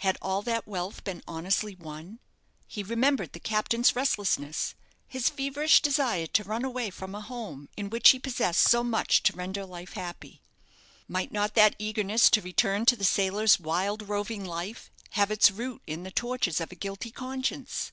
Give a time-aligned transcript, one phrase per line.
[0.00, 2.18] Had all that wealth been honestly won?
[2.68, 4.74] He remembered the captain's restlessness
[5.08, 9.22] his feverish desire to run away from a home in which he possessed so much
[9.22, 10.42] to render life happy.
[11.08, 15.80] Might not that eagerness to return to the sailor's wild, roving life have its root
[15.86, 17.90] in the tortures of a guilty conscience?